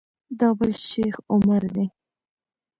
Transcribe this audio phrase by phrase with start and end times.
[0.39, 1.85] دا بل شیخ عمر دی.